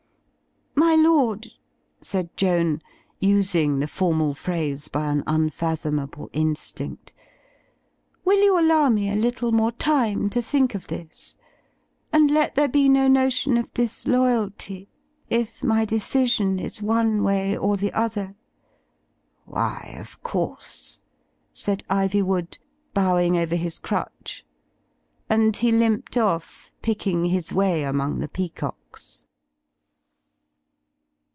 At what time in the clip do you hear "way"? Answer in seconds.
17.23-17.55, 27.53-27.83